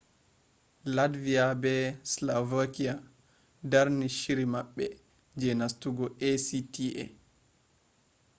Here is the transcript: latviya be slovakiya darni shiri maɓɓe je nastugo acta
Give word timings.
latviya 0.95 1.45
be 1.61 1.73
slovakiya 2.13 2.93
darni 3.71 4.07
shiri 4.17 4.45
maɓɓe 4.53 4.85
je 5.39 5.49
nastugo 5.59 6.05
acta 6.31 7.03